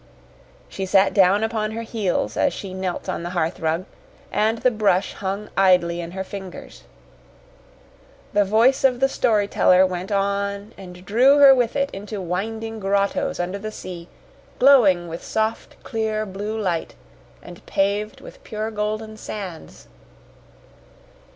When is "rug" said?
3.59-3.85